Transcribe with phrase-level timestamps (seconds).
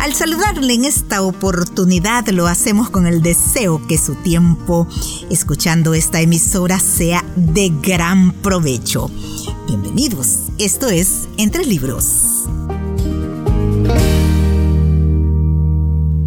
[0.00, 4.86] Al saludarle en esta oportunidad lo hacemos con el deseo que su tiempo
[5.30, 9.10] escuchando esta emisora sea de gran provecho.
[9.66, 12.44] Bienvenidos, esto es Entre Libros.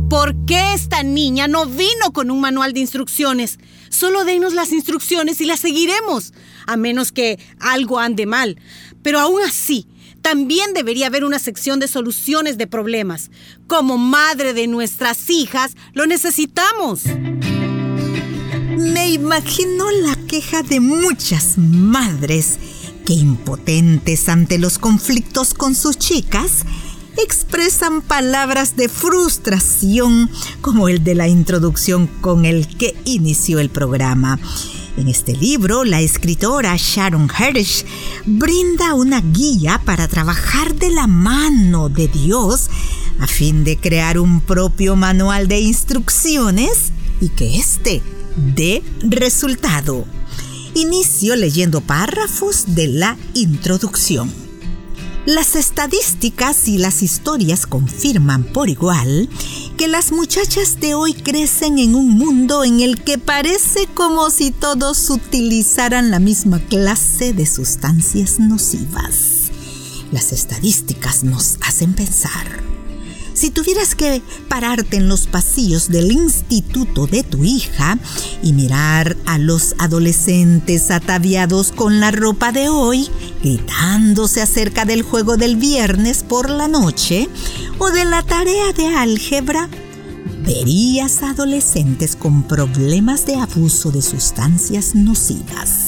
[0.10, 3.60] ¿Por qué esta niña no vino con un manual de instrucciones?
[3.90, 6.34] Solo denos las instrucciones y las seguiremos,
[6.66, 8.60] a menos que algo ande mal.
[9.04, 9.88] Pero aún así,
[10.30, 13.32] también debería haber una sección de soluciones de problemas.
[13.66, 17.04] Como madre de nuestras hijas, lo necesitamos.
[18.78, 22.60] Me imagino la queja de muchas madres
[23.06, 26.66] que impotentes ante los conflictos con sus chicas,
[27.24, 34.38] expresan palabras de frustración como el de la introducción con el que inició el programa.
[34.98, 37.86] En este libro, la escritora Sharon Hirsch
[38.26, 42.72] brinda una guía para trabajar de la mano de Dios
[43.20, 48.02] a fin de crear un propio manual de instrucciones y que éste
[48.56, 50.04] dé resultado.
[50.74, 54.47] Inicio leyendo párrafos de la introducción.
[55.28, 59.28] Las estadísticas y las historias confirman por igual
[59.78, 64.52] que las muchachas de hoy crecen en un mundo en el que parece como si
[64.52, 69.52] todos utilizaran la misma clase de sustancias nocivas.
[70.14, 72.67] Las estadísticas nos hacen pensar.
[73.38, 78.00] Si tuvieras que pararte en los pasillos del instituto de tu hija
[78.42, 83.08] y mirar a los adolescentes ataviados con la ropa de hoy,
[83.44, 87.30] gritándose acerca del juego del viernes por la noche
[87.78, 89.70] o de la tarea de álgebra,
[90.44, 95.87] verías adolescentes con problemas de abuso de sustancias nocivas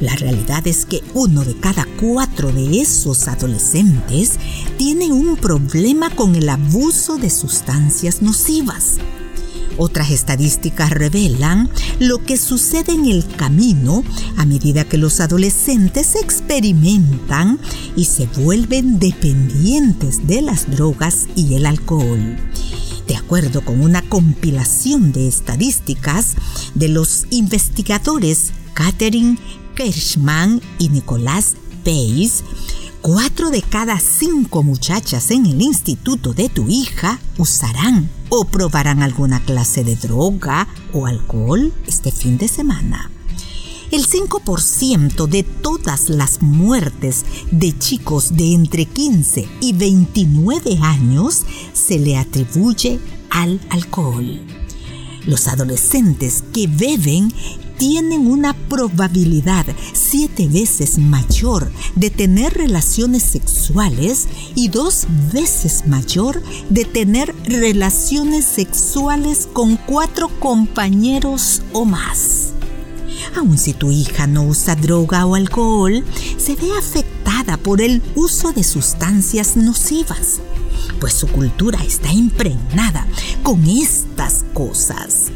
[0.00, 4.32] la realidad es que uno de cada cuatro de esos adolescentes
[4.76, 8.98] tiene un problema con el abuso de sustancias nocivas.
[9.76, 14.04] Otras estadísticas revelan lo que sucede en el camino
[14.36, 17.58] a medida que los adolescentes experimentan
[17.96, 22.36] y se vuelven dependientes de las drogas y el alcohol.
[23.08, 26.34] De acuerdo con una compilación de estadísticas
[26.74, 29.38] de los investigadores Catherine
[29.74, 31.54] Kirschman y Nicolás
[31.84, 32.44] Pace,
[33.02, 39.40] cuatro de cada cinco muchachas en el instituto de tu hija usarán o probarán alguna
[39.44, 43.10] clase de droga o alcohol este fin de semana.
[43.90, 51.42] El 5% de todas las muertes de chicos de entre 15 y 29 años
[51.74, 52.98] se le atribuye
[53.30, 54.40] al alcohol.
[55.26, 57.32] Los adolescentes que beben
[57.86, 66.86] tienen una probabilidad siete veces mayor de tener relaciones sexuales y dos veces mayor de
[66.86, 72.54] tener relaciones sexuales con cuatro compañeros o más.
[73.36, 76.02] Aun si tu hija no usa droga o alcohol,
[76.38, 80.40] se ve afectada por el uso de sustancias nocivas,
[81.00, 83.06] pues su cultura está impregnada
[83.42, 85.30] con estas cosas.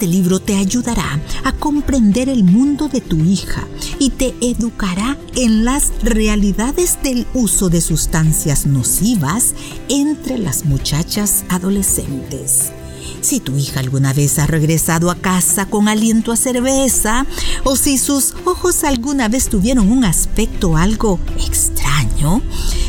[0.00, 3.68] Este libro te ayudará a comprender el mundo de tu hija
[3.98, 9.54] y te educará en las realidades del uso de sustancias nocivas
[9.90, 12.72] entre las muchachas adolescentes.
[13.20, 17.26] Si tu hija alguna vez ha regresado a casa con aliento a cerveza
[17.64, 22.42] o si sus ojos alguna vez tuvieron un aspecto algo extraño,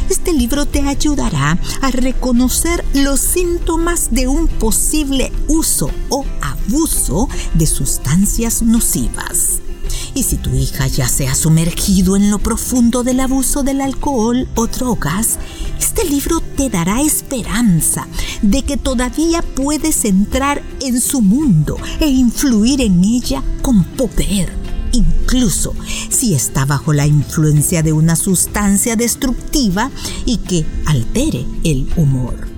[0.09, 7.65] este libro te ayudará a reconocer los síntomas de un posible uso o abuso de
[7.67, 9.60] sustancias nocivas.
[10.13, 14.47] Y si tu hija ya se ha sumergido en lo profundo del abuso del alcohol
[14.55, 15.39] o drogas,
[15.79, 18.07] este libro te dará esperanza
[18.41, 24.61] de que todavía puedes entrar en su mundo e influir en ella con poder
[24.93, 25.73] incluso
[26.09, 29.89] si está bajo la influencia de una sustancia destructiva
[30.25, 32.50] y que altere el humor.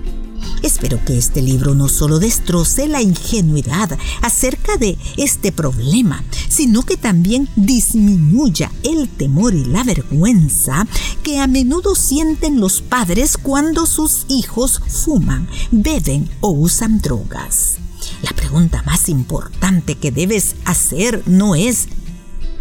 [0.64, 6.96] Espero que este libro no solo destroce la ingenuidad acerca de este problema, sino que
[6.96, 10.86] también disminuya el temor y la vergüenza
[11.22, 17.74] que a menudo sienten los padres cuando sus hijos fuman, beben o usan drogas.
[18.22, 21.88] La pregunta más importante que debes hacer no es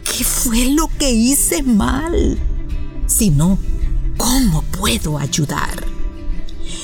[0.04, 2.38] ¿qué fue lo que hice mal?
[3.08, 3.58] Sino,
[4.18, 5.83] ¿cómo puedo ayudar?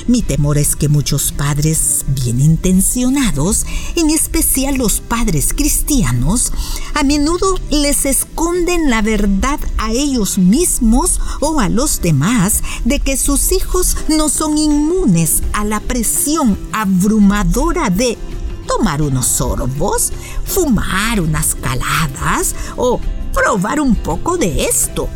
[0.10, 6.52] Mi temor es que muchos padres bien intencionados, en especial los padres cristianos,
[6.96, 13.18] a menudo les esconden la verdad a ellos mismos o a los demás de que
[13.18, 18.18] sus hijos no son inmunes a la presión abrumadora de
[18.66, 20.12] tomar unos sorbos,
[20.44, 23.00] fumar unas caladas o
[23.32, 25.08] probar un poco de esto.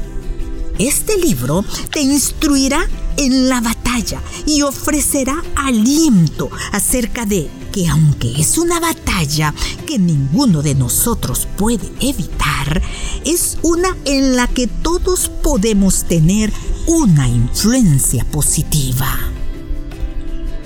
[0.78, 2.88] Este libro te instruirá
[3.18, 9.54] en la batalla y ofrecerá aliento acerca de que aunque es una batalla
[9.88, 12.82] que ninguno de nosotros puede evitar,
[13.26, 16.52] es una en la que todos podemos tener
[16.88, 19.34] una influencia positiva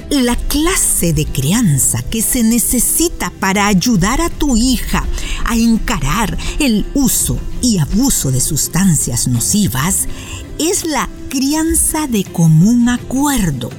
[0.09, 5.06] la clase de crianza que se necesita para ayudar a tu hija
[5.45, 10.07] a encarar el uso y abuso de sustancias nocivas
[10.59, 13.69] es la crianza de común acuerdo,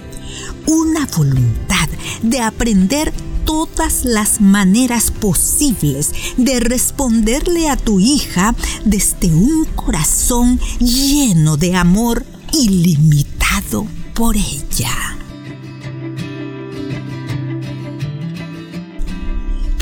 [0.66, 1.88] una voluntad
[2.22, 3.12] de aprender
[3.44, 8.54] todas las maneras posibles de responderle a tu hija
[8.84, 15.17] desde un corazón lleno de amor ilimitado por ella.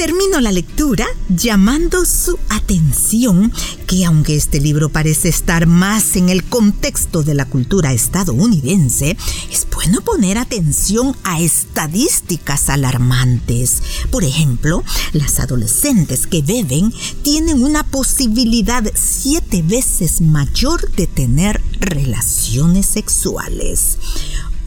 [0.07, 3.53] Termino la lectura llamando su atención
[3.89, 9.17] que aunque este libro parece estar más en el contexto de la cultura estadounidense,
[9.51, 13.83] es bueno poner atención a estadísticas alarmantes.
[14.13, 22.87] Por ejemplo, las adolescentes que beben tienen una posibilidad siete veces mayor de tener relaciones
[22.87, 23.99] sexuales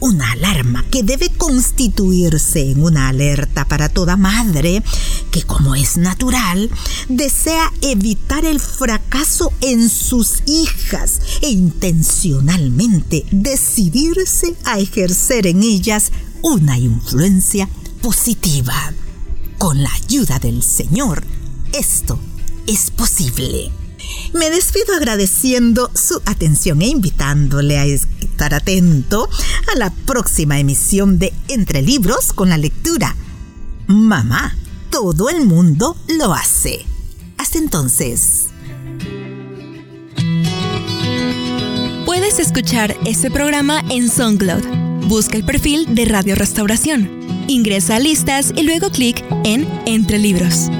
[0.00, 4.82] una alarma que debe constituirse en una alerta para toda madre
[5.30, 6.70] que, como es natural,
[7.08, 16.12] desea evitar el fracaso en sus hijas e intencionalmente decidirse a ejercer en ellas
[16.42, 17.68] una influencia
[18.02, 18.92] positiva.
[19.58, 21.22] Con la ayuda del Señor,
[21.72, 22.18] esto
[22.66, 23.70] es posible.
[24.32, 29.28] Me despido agradeciendo su atención e invitándole a estar atento
[29.72, 33.14] a la próxima emisión de Entre Libros con la lectura.
[33.86, 34.56] Mamá,
[34.90, 36.84] todo el mundo lo hace.
[37.38, 38.48] Hasta entonces.
[42.04, 45.06] Puedes escuchar este programa en SoundCloud.
[45.08, 47.08] Busca el perfil de Radio Restauración.
[47.46, 50.70] Ingresa a listas y luego clic en Entre Libros.